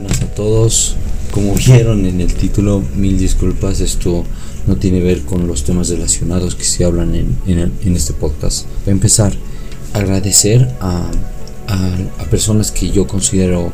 [0.00, 0.96] buenas a todos.
[1.32, 4.24] Como vieron en el título, mil disculpas, esto
[4.66, 8.66] no tiene que ver con los temas relacionados que se hablan en, este podcast.
[8.84, 9.32] Voy a empezar
[9.92, 11.10] a agradecer a,
[11.66, 13.72] a, personas que yo considero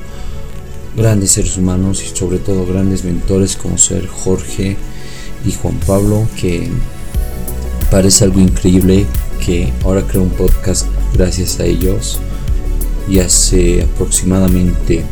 [0.96, 4.76] grandes seres humanos y sobre todo grandes mentores como ser Jorge
[5.46, 6.68] y Juan Pablo, que
[7.90, 9.06] parece algo increíble
[9.44, 12.18] que ahora creo un podcast gracias a ellos
[13.08, 15.04] y hace aproximadamente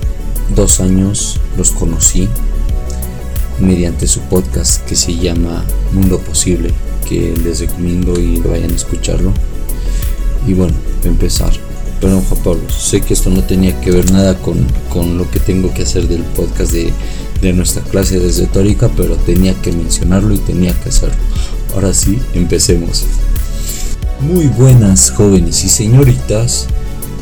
[0.54, 2.28] dos años los conocí
[3.58, 6.72] mediante su podcast que se llama Mundo Posible,
[7.08, 9.32] que les recomiendo y vayan a escucharlo.
[10.46, 10.74] Y bueno,
[11.04, 11.52] empezar.
[12.00, 15.38] Perdón Juan Pablo, sé que esto no tenía que ver nada con, con lo que
[15.38, 16.93] tengo que hacer del podcast de,
[17.40, 21.14] de nuestra clase de retórica, pero tenía que mencionarlo y tenía que hacerlo.
[21.74, 23.04] Ahora sí, empecemos.
[24.21, 26.66] Muy buenas jóvenes y señoritas,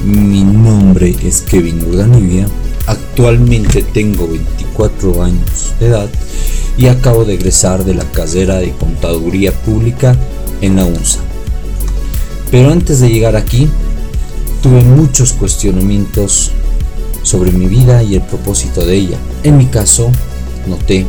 [0.02, 2.46] mi nombre es Kevin Urdanivia
[2.90, 6.10] Actualmente tengo 24 años de edad
[6.76, 10.16] y acabo de egresar de la carrera de Contaduría Pública
[10.60, 11.20] en la UNSA.
[12.50, 13.70] Pero antes de llegar aquí,
[14.60, 16.50] tuve muchos cuestionamientos
[17.22, 19.18] sobre mi vida y el propósito de ella.
[19.44, 20.10] En mi caso,
[20.66, 21.06] noté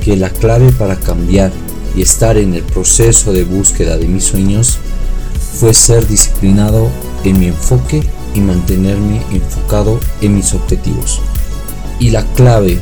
[0.00, 1.50] que la clave para cambiar
[1.96, 4.78] y estar en el proceso de búsqueda de mis sueños
[5.58, 6.88] fue ser disciplinado
[7.24, 11.20] en mi enfoque y mantenerme enfocado en mis objetivos.
[11.98, 12.78] Y la clave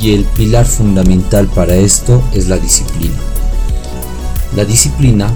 [0.00, 3.16] y el pilar fundamental para esto es la disciplina.
[4.56, 5.32] La disciplina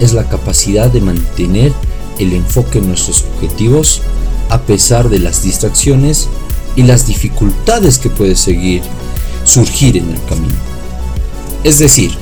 [0.00, 1.72] es la capacidad de mantener
[2.18, 4.02] el enfoque en nuestros objetivos
[4.48, 6.28] a pesar de las distracciones
[6.76, 8.82] y las dificultades que puede seguir
[9.44, 10.54] surgir en el camino.
[11.64, 12.12] Es decir,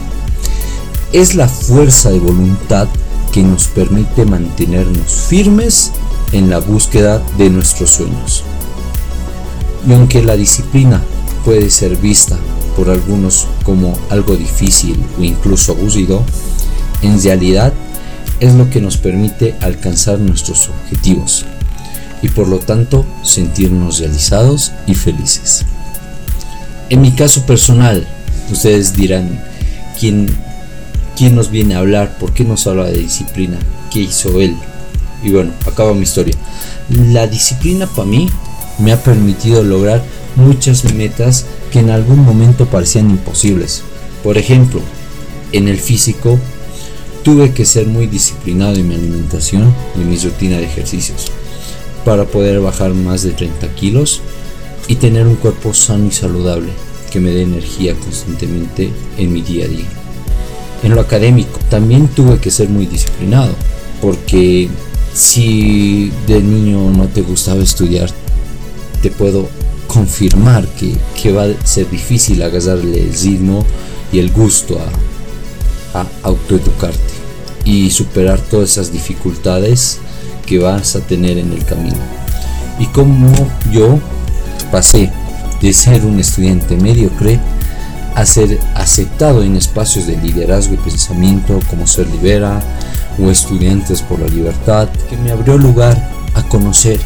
[1.12, 2.88] es la fuerza de voluntad
[3.32, 5.92] que nos permite mantenernos firmes
[6.34, 8.42] en la búsqueda de nuestros sueños.
[9.88, 11.00] Y aunque la disciplina
[11.44, 12.36] puede ser vista
[12.76, 16.24] por algunos como algo difícil o incluso aburrido,
[17.02, 17.72] en realidad
[18.40, 21.46] es lo que nos permite alcanzar nuestros objetivos
[22.20, 25.64] y por lo tanto sentirnos realizados y felices.
[26.90, 28.06] En mi caso personal,
[28.50, 29.40] ustedes dirán,
[30.00, 30.34] ¿quién,
[31.16, 32.18] quién nos viene a hablar?
[32.18, 33.58] ¿Por qué nos habla de disciplina?
[33.90, 34.56] ¿Qué hizo él?
[35.24, 36.34] Y bueno, acaba mi historia.
[36.90, 38.28] La disciplina para mí
[38.78, 40.04] me ha permitido lograr
[40.36, 43.82] muchas metas que en algún momento parecían imposibles.
[44.22, 44.80] Por ejemplo,
[45.52, 46.38] en el físico
[47.22, 51.32] tuve que ser muy disciplinado en mi alimentación y en mi rutina de ejercicios
[52.04, 54.20] para poder bajar más de 30 kilos
[54.88, 56.70] y tener un cuerpo sano y saludable
[57.10, 59.86] que me dé energía constantemente en mi día a día.
[60.82, 63.54] En lo académico también tuve que ser muy disciplinado
[64.02, 64.68] porque
[65.14, 68.10] si de niño no te gustaba estudiar,
[69.00, 69.48] te puedo
[69.86, 73.64] confirmar que, va a ser difícil agarrarle el ritmo
[74.12, 74.78] y el gusto
[75.94, 76.98] a, a autoeducarte
[77.64, 79.98] y superar todas esas dificultades
[80.44, 81.96] que vas a tener en el camino.
[82.78, 83.30] Y como
[83.72, 84.00] yo
[84.70, 85.10] pasé
[85.62, 87.38] de ser un estudiante mediocre
[88.14, 92.60] a ser aceptado en espacios de liderazgo y pensamiento como Ser Libera,
[93.18, 97.00] o Estudiantes por la Libertad, que me abrió lugar a conocer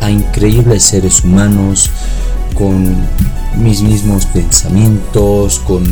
[0.00, 1.90] a increíbles seres humanos
[2.54, 2.96] con
[3.56, 5.84] mis mismos pensamientos, con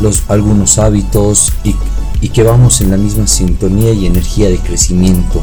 [0.00, 1.74] los, algunos hábitos y,
[2.20, 5.42] y, que vamos en la misma sintonía y energía de crecimiento.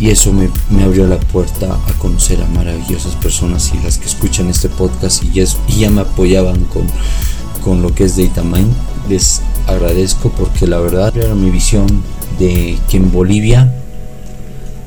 [0.00, 4.06] Y eso me, me, abrió la puerta a conocer a maravillosas personas y las que
[4.06, 5.44] escuchan este podcast y ya,
[5.76, 6.86] ya me apoyaban con,
[7.64, 8.72] con lo que es Data Mind.
[9.68, 11.86] Agradezco porque la verdad era mi visión
[12.38, 13.72] de que en Bolivia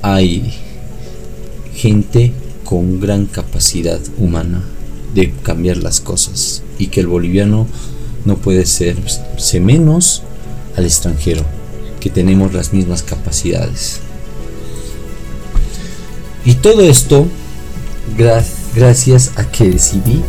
[0.01, 0.53] hay
[1.73, 2.33] gente
[2.65, 4.63] con gran capacidad humana
[5.13, 7.67] de cambiar las cosas y que el boliviano
[8.25, 8.97] no puede ser
[9.61, 10.23] menos
[10.75, 11.43] al extranjero,
[11.99, 13.99] que tenemos las mismas capacidades.
[16.43, 17.27] Y todo esto
[18.75, 20.21] gracias a que decidí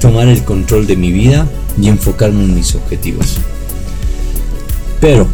[0.00, 1.46] tomar el control de mi vida
[1.80, 3.38] y enfocarme en mis objetivos.
[5.00, 5.26] Pero,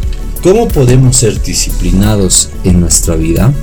[0.43, 3.53] ¿cómo podemos ser disciplinados en nuestra vida?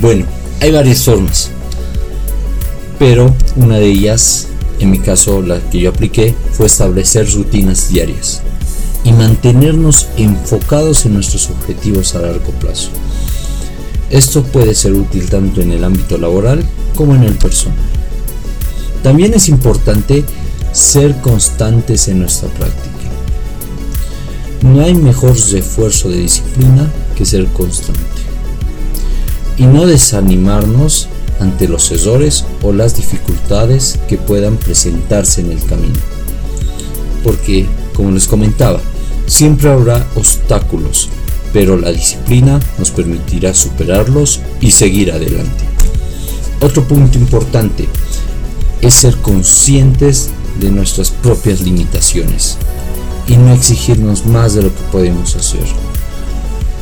[0.00, 0.26] Bueno,
[0.60, 1.50] hay varias formas.
[2.98, 4.48] Pero una de ellas,
[4.78, 8.42] en mi caso la que yo apliqué, fue establecer rutinas diarias
[9.04, 12.90] y mantenernos enfocados en nuestros objetivos a largo plazo.
[14.10, 16.64] Esto puede ser útil tanto en el ámbito laboral
[16.96, 17.78] como en el personal.
[19.02, 20.24] También es importante
[20.72, 22.99] ser constantes en nuestra práctica.
[24.80, 28.00] No hay mejor refuerzo de disciplina que ser constante.
[29.58, 31.06] Y no desanimarnos
[31.38, 35.98] ante los errores o las dificultades que puedan presentarse en el camino.
[37.22, 38.80] Porque, como les comentaba,
[39.26, 41.10] siempre habrá obstáculos,
[41.52, 45.62] pero la disciplina nos permitirá superarlos y seguir adelante.
[46.62, 47.86] Otro punto importante
[48.80, 52.56] es ser conscientes de nuestras propias limitaciones
[53.30, 55.64] y no exigirnos más de lo que podemos hacer.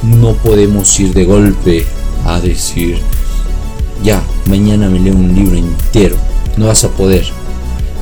[0.02, 1.84] No podemos ir de golpe
[2.24, 2.98] a decir,
[4.02, 6.16] ya, mañana me leo un libro entero.
[6.56, 7.26] No vas a poder.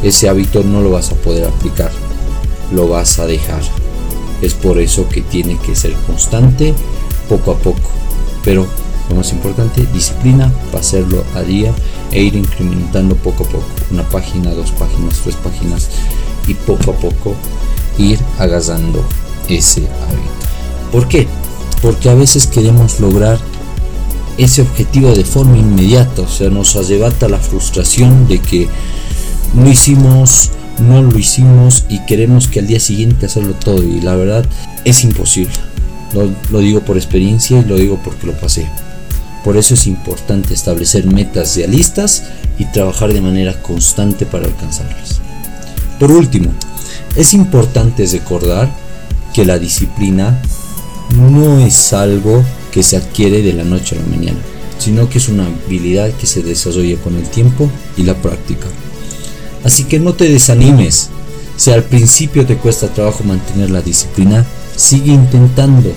[0.04, 1.90] Ese hábito no lo vas a poder aplicar.
[2.70, 3.62] Lo vas a dejar.
[4.40, 6.72] Es por eso que tiene que ser constante,
[7.28, 7.90] poco a poco.
[8.44, 8.64] Pero
[9.10, 11.74] lo más importante, disciplina para hacerlo a día
[12.12, 13.66] e ir incrementando poco a poco.
[13.90, 15.88] Una página, dos páginas, tres páginas
[16.46, 17.34] y poco a poco
[17.98, 19.04] ir agasando
[19.48, 20.90] ese hábito.
[20.92, 21.26] ¿Por qué?
[21.82, 23.38] Porque a veces queremos lograr
[24.38, 28.68] ese objetivo de forma inmediata, o sea, nos arrebata la frustración de que
[29.54, 34.14] no hicimos, no lo hicimos y queremos que al día siguiente hacerlo todo y la
[34.14, 34.44] verdad
[34.84, 35.54] es imposible.
[36.12, 38.68] Lo, lo digo por experiencia y lo digo porque lo pasé.
[39.42, 42.24] Por eso es importante establecer metas realistas
[42.58, 45.20] y trabajar de manera constante para alcanzarlas.
[45.98, 46.52] Por último,
[47.16, 48.70] es importante recordar
[49.34, 50.40] que la disciplina
[51.18, 54.38] no es algo que se adquiere de la noche a la mañana,
[54.78, 58.66] sino que es una habilidad que se desarrolla con el tiempo y la práctica.
[59.64, 61.08] Así que no te desanimes.
[61.56, 64.44] Si al principio te cuesta trabajo mantener la disciplina,
[64.76, 65.92] sigue intentando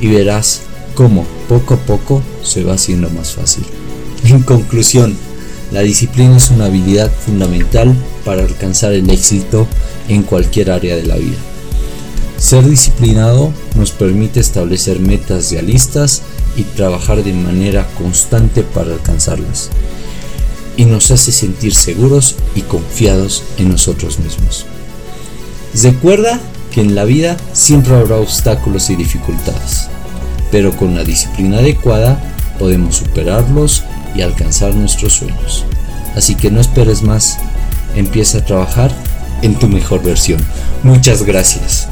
[0.00, 0.60] y verás
[0.94, 3.64] cómo poco a poco se va haciendo más fácil.
[4.24, 5.16] En conclusión,
[5.72, 7.94] la disciplina es una habilidad fundamental
[8.24, 9.66] para alcanzar el éxito
[10.08, 11.36] en cualquier área de la vida.
[12.36, 16.22] Ser disciplinado nos permite establecer metas realistas
[16.56, 19.70] y trabajar de manera constante para alcanzarlas.
[20.76, 24.66] Y nos hace sentir seguros y confiados en nosotros mismos.
[25.80, 26.40] Recuerda
[26.72, 29.88] que en la vida siempre habrá obstáculos y dificultades
[30.54, 32.16] pero con la disciplina adecuada
[32.60, 33.82] podemos superarlos
[34.14, 35.64] y alcanzar nuestros sueños.
[36.14, 37.38] Así que no esperes más,
[37.96, 38.92] empieza a trabajar
[39.44, 40.40] en tu mejor versión.
[40.82, 41.88] Muchas gracias.